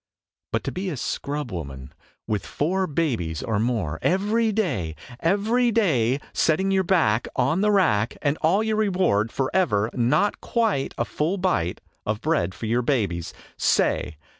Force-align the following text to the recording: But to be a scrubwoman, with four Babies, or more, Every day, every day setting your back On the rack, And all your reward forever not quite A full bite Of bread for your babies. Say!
But 0.51 0.63
to 0.63 0.71
be 0.71 0.89
a 0.89 0.95
scrubwoman, 0.97 1.91
with 2.25 2.43
four 2.43 2.87
Babies, 2.87 3.43
or 3.43 3.59
more, 3.59 3.99
Every 4.01 4.51
day, 4.51 4.95
every 5.19 5.71
day 5.71 6.19
setting 6.33 6.71
your 6.71 6.81
back 6.83 7.27
On 7.35 7.61
the 7.61 7.69
rack, 7.69 8.17
And 8.19 8.35
all 8.41 8.63
your 8.63 8.77
reward 8.77 9.31
forever 9.31 9.91
not 9.93 10.41
quite 10.41 10.95
A 10.97 11.05
full 11.05 11.37
bite 11.37 11.81
Of 12.03 12.19
bread 12.19 12.55
for 12.55 12.65
your 12.65 12.81
babies. 12.81 13.31
Say! 13.57 14.17